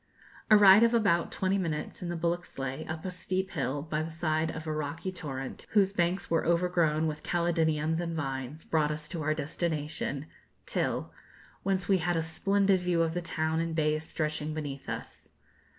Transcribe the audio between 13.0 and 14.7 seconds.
of the town and bay stretching